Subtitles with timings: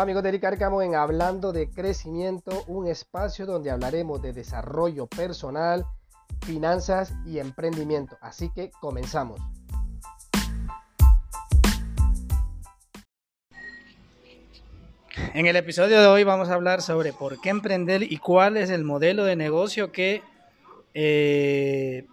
[0.00, 5.84] Amigos de Eric Arcamo en Hablando de Crecimiento, un espacio donde hablaremos de desarrollo personal,
[6.46, 8.16] finanzas y emprendimiento.
[8.20, 9.40] Así que comenzamos.
[15.34, 18.70] En el episodio de hoy vamos a hablar sobre por qué emprender y cuál es
[18.70, 20.22] el modelo de negocio que
[20.94, 22.06] eh,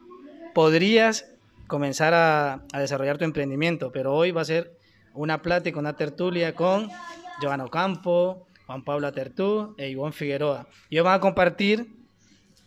[0.56, 1.28] podrías
[1.68, 3.92] comenzar a, a desarrollar tu emprendimiento.
[3.92, 4.76] Pero hoy va a ser
[5.14, 6.90] una plática, una tertulia con
[7.40, 10.68] Giovanna Ocampo, Juan Pablo Tertú e Ivonne Figueroa.
[10.90, 11.88] Ellos van a compartir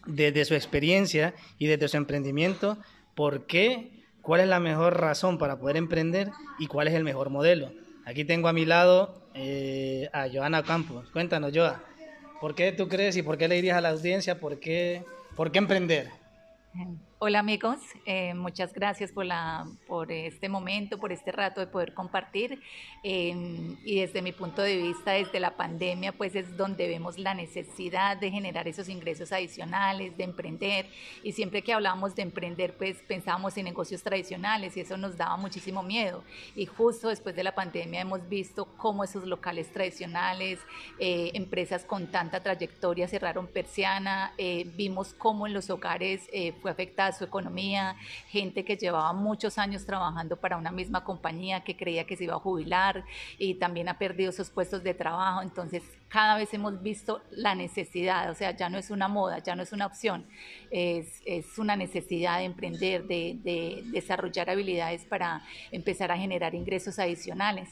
[0.07, 2.79] desde su experiencia y desde su emprendimiento
[3.15, 7.31] por qué, cuál es la mejor razón para poder emprender y cuál es el mejor
[7.31, 7.73] modelo.
[8.07, 11.03] Aquí tengo a mi lado eh, a Joana Ocampo.
[11.13, 11.83] Cuéntanos, Joa,
[12.41, 15.05] ¿por qué tú crees y por qué le dirías a la audiencia por qué,
[15.37, 16.09] por qué emprender?
[17.21, 21.93] Hola amigos, eh, muchas gracias por, la, por este momento, por este rato de poder
[21.93, 22.63] compartir.
[23.03, 27.35] Eh, y desde mi punto de vista, desde la pandemia, pues es donde vemos la
[27.35, 30.87] necesidad de generar esos ingresos adicionales, de emprender.
[31.25, 35.37] Y siempre que hablábamos de emprender, pues pensábamos en negocios tradicionales y eso nos daba
[35.37, 36.23] muchísimo miedo.
[36.55, 40.61] Y justo después de la pandemia hemos visto cómo esos locales tradicionales,
[41.01, 44.35] eh, empresas con tanta trayectoria cerraron persiana,
[44.77, 46.31] vimos cómo en los hogares
[46.63, 46.71] fue
[47.13, 47.97] su economía,
[48.29, 52.35] gente que llevaba muchos años trabajando para una misma compañía que creía que se iba
[52.35, 53.05] a jubilar
[53.39, 55.43] y también ha perdido sus puestos de trabajo.
[55.43, 59.55] Entonces, cada vez hemos visto la necesidad, o sea, ya no es una moda, ya
[59.55, 60.27] no es una opción,
[60.71, 66.99] es, es una necesidad de emprender, de, de, desarrollar habilidades para empezar a generar ingresos
[66.99, 67.69] adicionales.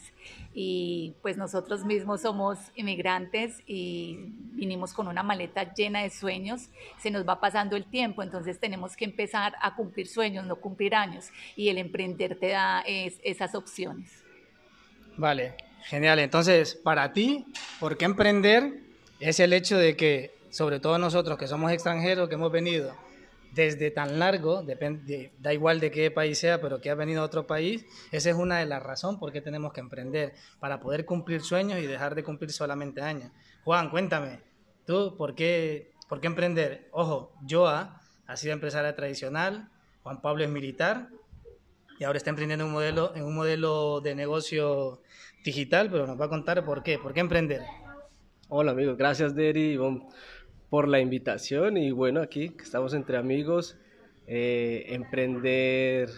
[0.53, 4.17] Y pues nosotros mismos somos inmigrantes y
[4.53, 8.95] vinimos con una maleta llena de sueños, se nos va pasando el tiempo, entonces tenemos
[8.95, 13.55] que empezar a cumplir sueños, no cumplir años, y el emprender te da es, esas
[13.55, 14.23] opciones.
[15.17, 17.45] Vale, Genial, entonces para ti,
[17.79, 18.81] ¿por qué emprender?
[19.19, 22.93] Es el hecho de que, sobre todo nosotros que somos extranjeros, que hemos venido
[23.53, 27.25] desde tan largo, depende, da igual de qué país sea, pero que ha venido a
[27.25, 31.05] otro país, esa es una de las razones por qué tenemos que emprender, para poder
[31.05, 33.31] cumplir sueños y dejar de cumplir solamente años.
[33.63, 34.41] Juan, cuéntame,
[34.85, 36.87] ¿tú por qué, por qué emprender?
[36.91, 39.69] Ojo, Joa ha sido empresaria tradicional,
[40.03, 41.09] Juan Pablo es militar
[41.99, 45.01] y ahora está emprendiendo un modelo, en un modelo de negocio
[45.43, 47.61] digital, pero nos va a contar por qué, por qué emprender.
[48.49, 49.77] Hola amigos, gracias Deri
[50.69, 53.77] por la invitación y bueno, aquí estamos entre amigos,
[54.27, 56.09] eh, emprender,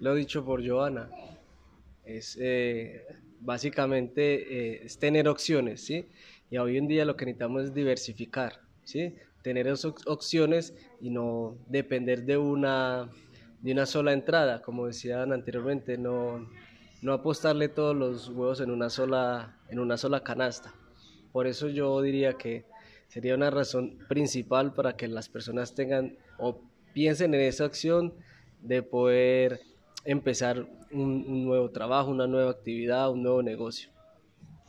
[0.00, 1.10] lo dicho por Joana,
[2.04, 3.06] es eh,
[3.40, 6.08] básicamente eh, tener opciones, ¿sí?
[6.50, 9.14] Y hoy en día lo que necesitamos es diversificar, ¿sí?
[9.42, 13.10] Tener esas opciones y no depender de una,
[13.60, 16.46] de una sola entrada, como decían anteriormente, no
[17.00, 20.74] no apostarle todos los huevos en una sola, en una sola canasta.
[21.32, 22.64] Por eso yo diría que
[23.06, 26.60] sería una razón principal para que las personas tengan o
[26.92, 28.14] piensen en esa acción
[28.62, 29.60] de poder
[30.04, 33.90] empezar un, nuevo trabajo, una nueva actividad, un nuevo negocio.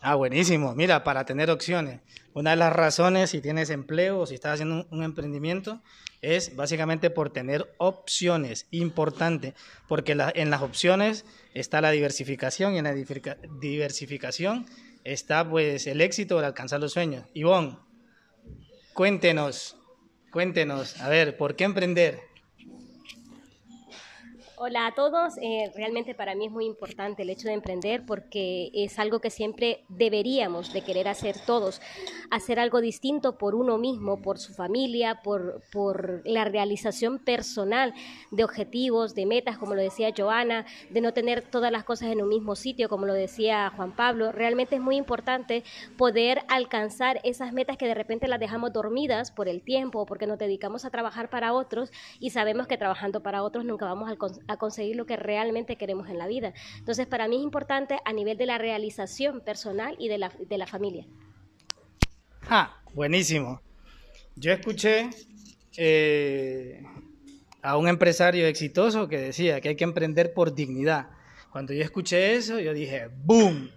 [0.02, 0.76] Ah, buenísimo.
[0.76, 2.00] Mira, para tener opciones.
[2.34, 5.82] Una de las razones, si tienes empleo o si estás haciendo un, emprendimiento,
[6.22, 8.68] es básicamente por tener opciones.
[8.72, 9.56] Importante,
[9.88, 14.66] porque en las opciones está la diversificación y en la diversificación
[15.04, 17.26] está pues el éxito de alcanzar los sueños.
[17.34, 17.78] Ivonne,
[18.94, 19.78] cuéntenos,
[20.32, 22.29] cuéntenos, a ver, ¿por qué emprender?
[24.62, 28.70] Hola a todos, eh, realmente para mí es muy importante el hecho de emprender porque
[28.74, 31.82] es algo que siempre deberíamos de querer hacer todos,
[32.30, 37.94] hacer algo distinto por uno mismo, por su familia, por, por la realización personal
[38.32, 42.22] de objetivos, de metas, como lo decía Joana, de no tener todas las cosas en
[42.22, 44.34] un mismo sitio, como lo decía Juan Pablo.
[44.34, 45.64] Realmente es muy importante
[45.98, 50.38] poder alcanzar esas metas que de repente las dejamos dormidas por el tiempo, porque nos
[50.38, 54.12] dedicamos a trabajar para otros y sabemos que trabajando para otros nunca vamos
[54.49, 56.54] a a conseguir lo que realmente queremos en la vida.
[56.78, 60.58] Entonces, para mí es importante a nivel de la realización personal y de la, de
[60.58, 61.06] la familia.
[62.50, 63.62] Ah, buenísimo.
[64.36, 65.12] Yo escuché
[65.78, 66.82] eh,
[67.62, 71.12] a un empresario exitoso que decía que hay que emprender por dignidad.
[71.52, 73.70] Cuando yo escuché eso, yo dije, ¡boom!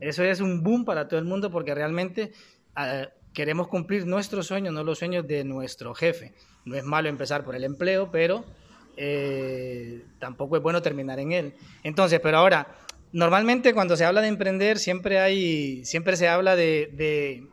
[0.00, 2.32] Eso es un boom para todo el mundo porque realmente
[2.76, 6.32] ah, queremos cumplir nuestros sueños, no los sueños de nuestro jefe.
[6.64, 8.44] No es malo empezar por el empleo, pero
[9.00, 11.54] eh, tampoco es bueno terminar en él.
[11.84, 12.66] Entonces, pero ahora,
[13.12, 17.46] normalmente cuando se habla de emprender, siempre hay, siempre se habla de,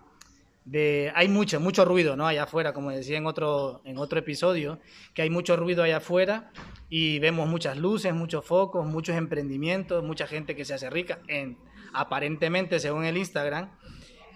[1.13, 2.25] hay mucho, mucho ruido, ¿no?
[2.25, 4.79] Allá afuera, como decía en otro, en otro episodio,
[5.13, 6.51] que hay mucho ruido allá afuera
[6.89, 11.59] y vemos muchas luces, muchos focos, muchos emprendimientos, mucha gente que se hace rica, en,
[11.93, 13.69] aparentemente según el Instagram.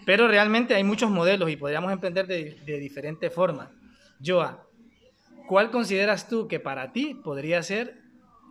[0.06, 3.70] Pero realmente hay muchos modelos y podríamos emprender de, de diferentes formas.
[4.24, 4.69] Joa,
[5.50, 7.96] ¿cuál consideras tú que para ti podría ser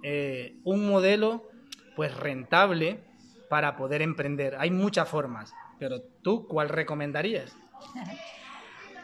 [0.02, 1.48] eh, un modelo
[1.94, 3.04] pues rentable
[3.48, 4.56] para poder emprender?
[4.58, 7.56] Hay muchas formas, pero tú, ¿cuál recomendarías?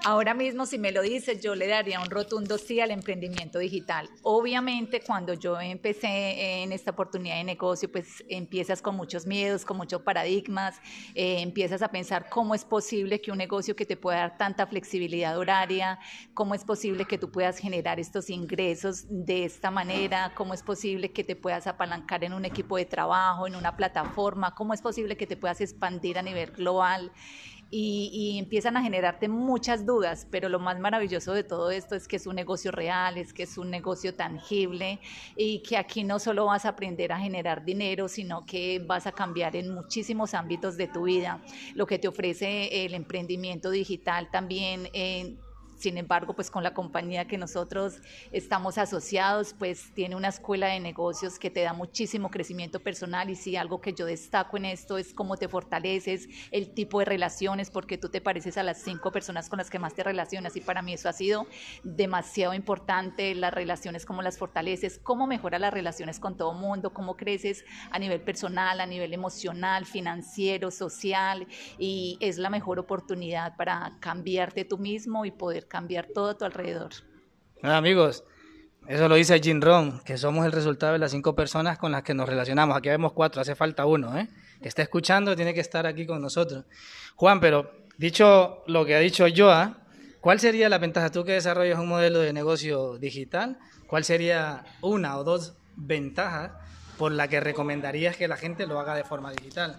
[0.07, 4.07] Ahora mismo, si me lo dices, yo le daría un rotundo sí al emprendimiento digital.
[4.21, 9.79] Obviamente, cuando yo empecé en esta oportunidad de negocio, pues empiezas con muchos miedos, con
[9.79, 10.77] muchos paradigmas,
[11.15, 14.67] eh, empiezas a pensar cómo es posible que un negocio que te pueda dar tanta
[14.67, 15.99] flexibilidad horaria,
[16.35, 21.13] cómo es posible que tú puedas generar estos ingresos de esta manera, cómo es posible
[21.13, 25.17] que te puedas apalancar en un equipo de trabajo, en una plataforma, cómo es posible
[25.17, 27.11] que te puedas expandir a nivel global
[27.71, 32.17] y, empiezan a generarte muchas dudas, pero lo más maravilloso de todo esto es que
[32.17, 35.01] es un negocio real, es que es un negocio tangible
[35.37, 39.13] y que aquí no solo vas a aprender a generar dinero, sino que vas a
[39.13, 41.43] cambiar en muchísimos ámbitos de tu vida.
[41.75, 45.39] Lo que te ofrece el emprendimiento digital también en
[45.85, 48.01] sin embargo, pues con la compañía que nosotros
[48.33, 53.29] estamos asociados, pues tiene una escuela de negocios que te da muchísimo crecimiento personal.
[53.29, 57.05] Y sí, algo que yo destaco en esto es cómo te fortaleces, el tipo de
[57.05, 60.57] relaciones, porque tú te pareces a las cinco personas con las que más te relacionas.
[60.57, 61.47] Y para mí eso ha sido
[61.83, 67.15] demasiado importante, las relaciones, cómo las fortaleces, cómo mejora las relaciones con todo mundo, cómo
[67.19, 71.47] creces a nivel personal, a nivel emocional, financiero, social.
[71.79, 76.45] Y es la mejor oportunidad para cambiarte tú mismo y poder cambiar todo a tu
[76.45, 76.93] alrededor.
[77.63, 78.23] amigos,
[78.87, 82.05] eso lo dice Jim Ron, que somos el resultado de las cinco personas con las
[82.05, 82.77] que nos relacionamos.
[82.77, 84.29] Aquí vemos cuatro, hace falta uno, ¿eh?
[84.63, 86.65] Que está escuchando, tiene que estar aquí con nosotros.
[87.17, 89.79] Juan, pero dicho lo que ha dicho Joa,
[90.21, 91.11] ¿cuál sería la ventaja?
[91.11, 96.53] Tú que desarrollas un modelo de negocio digital, ¿cuál sería una o dos ventajas
[96.99, 99.77] por la que recomendarías que la gente lo haga de forma digital?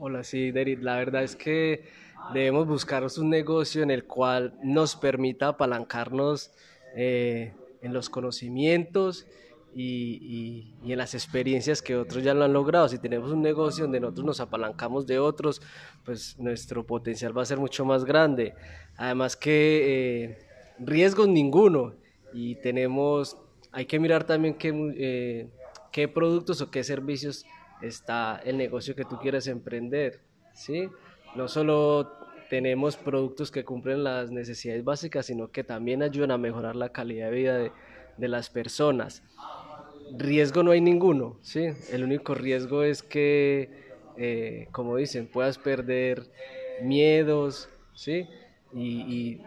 [0.00, 1.84] Hola, sí, Derek, la verdad es que
[2.32, 6.50] debemos buscar un negocio en el cual nos permita apalancarnos
[6.96, 9.24] eh, en los conocimientos
[9.72, 12.88] y, en las experiencias que otros ya lo han logrado.
[12.88, 15.62] Si tenemos un negocio donde nosotros nos apalancamos de otros,
[16.04, 18.54] pues nuestro potencial va a ser mucho más grande.
[18.96, 20.38] Además que eh,
[20.80, 21.94] riesgos ninguno
[22.32, 23.36] y tenemos,
[23.70, 25.48] hay que mirar también qué, eh,
[25.92, 27.46] qué productos o qué servicios
[27.86, 30.20] está el negocio que tú quieres emprender,
[30.52, 30.88] ¿sí?
[31.34, 32.12] no solo
[32.48, 37.30] tenemos productos que cumplen las necesidades básicas, sino que también ayudan a mejorar la calidad
[37.30, 39.22] de vida de, las personas.
[40.16, 41.66] Riesgo no hay ninguno, ¿sí?
[41.90, 43.70] El único riesgo es que,
[44.16, 46.30] eh, como dicen, puedas perder
[46.82, 48.28] miedos, ¿sí?
[48.72, 49.40] Y,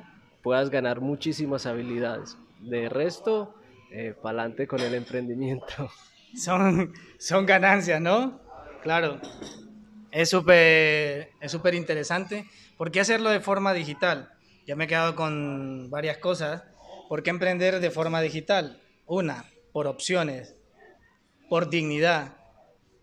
[0.44, 2.38] puedas ganar muchísimas habilidades.
[2.62, 3.54] De resto,
[3.92, 5.68] eh, para adelante con el emprendimiento.
[6.36, 8.40] Son, son ganancias, ¿no?
[8.84, 9.20] Claro.
[10.12, 12.46] Es súper es súper interesante.
[12.78, 14.32] ¿Por qué hacerlo de forma digital?
[14.66, 16.64] Ya me he quedado con varias cosas.
[17.10, 18.82] ¿Por qué emprender de forma digital?
[19.06, 20.56] Una, por opciones,
[21.50, 22.36] por dignidad,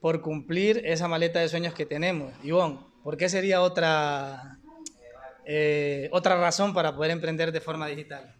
[0.01, 2.33] por cumplir esa maleta de sueños que tenemos.
[2.43, 4.59] Ivonne, ¿por qué sería otra,
[5.47, 8.35] eh, otra razón para poder emprender de forma digital?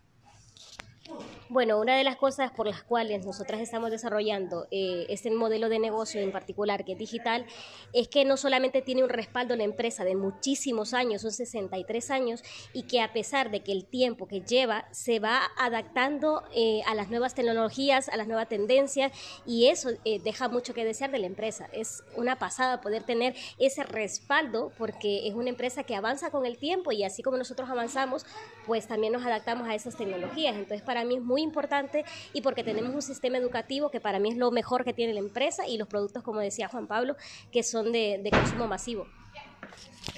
[1.55, 5.79] Bueno, una de las cosas por las cuales nosotras estamos desarrollando eh, este modelo de
[5.79, 7.47] negocio en particular, que es digital,
[7.93, 12.43] es que no solamente tiene un respaldo la empresa de muchísimos años, son 63 años,
[12.73, 16.97] y que a pesar de que el tiempo que lleva se va adaptando eh, a
[16.97, 19.13] las nuevas tecnologías, a las nuevas tendencias,
[19.47, 21.69] y eso eh, deja mucho que desear de la empresa.
[21.73, 26.59] Es una pasada poder tener ese respaldo porque es una empresa que avanza con el
[26.59, 28.27] tiempo y así como nosotros avanzamos,
[28.67, 30.57] pues también nos adaptamos a esas tecnologías.
[30.57, 34.31] Entonces, para mí es muy importante y porque tenemos un sistema educativo que para mí
[34.31, 37.17] es lo mejor que tiene la empresa y los productos, como decía Juan Pablo,
[37.53, 39.07] que son de, consumo masivo.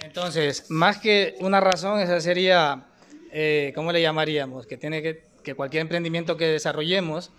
[0.02, 2.86] Entonces, más que una razón, esa sería,
[3.32, 4.66] eh, ¿cómo le llamaríamos?
[4.66, 7.32] Que tiene que, que cualquier emprendimiento que desarrollemos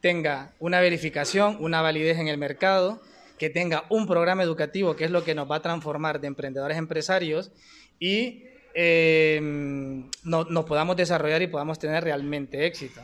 [0.00, 3.00] tenga una verificación, una validez en el mercado,
[3.38, 6.78] que tenga un programa educativo, que es lo que nos va a transformar de emprendedores
[6.78, 7.50] empresarios,
[7.98, 13.00] y eh, no, nos podamos desarrollar y podamos tener realmente éxito.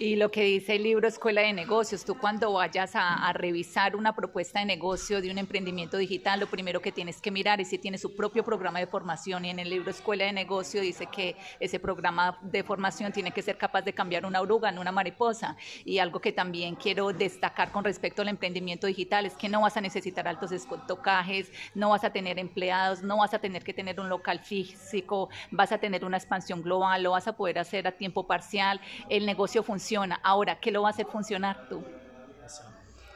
[0.00, 4.16] Y lo que dice el libro Escuela de Negocios, tú cuando vayas a, revisar una
[4.16, 7.76] propuesta de negocio de un emprendimiento digital, lo primero que tienes que mirar es si
[7.76, 9.44] tiene su propio programa de formación.
[9.44, 13.42] Y en el libro Escuela de Negocio dice que ese programa de formación tiene que
[13.42, 15.54] ser capaz de cambiar una oruga en una mariposa.
[15.84, 19.76] Y algo que también quiero destacar con respecto al emprendimiento digital es que no vas
[19.76, 20.50] a necesitar altos
[20.88, 25.28] tocajes, no vas a tener empleados, no vas a tener que tener un local físico,
[25.50, 28.80] vas a tener una expansión global, lo vas a poder hacer a tiempo parcial.
[29.10, 29.89] El negocio funciona
[30.22, 31.82] Ahora, ¿qué lo va a hacer funcionar tú?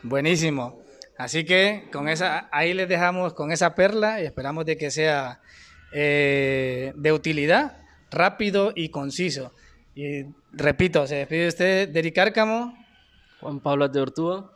[0.02, 0.78] Buenísimo.
[1.16, 5.40] Así que con esa, ahí les dejamos con esa perla y esperamos de que sea
[5.92, 7.78] eh, de utilidad,
[8.10, 9.52] rápido y conciso.
[9.94, 12.76] Y repito, se despide usted, Deri Cárcamo.
[13.40, 14.50] Juan Pablo de Ortúa.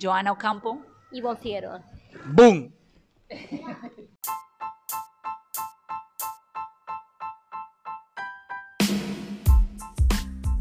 [0.00, 0.80] Joana Ocampo.
[1.10, 1.80] Y Bonciero.
[2.26, 2.72] ¡Boom!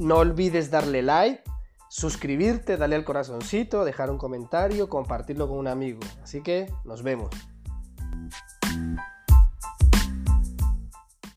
[0.03, 1.43] No olvides darle like,
[1.87, 6.01] suscribirte, darle al corazoncito, dejar un comentario, compartirlo con un amigo.
[6.21, 7.29] Así que nos vemos.